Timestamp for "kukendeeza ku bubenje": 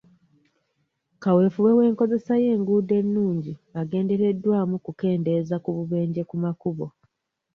4.85-6.21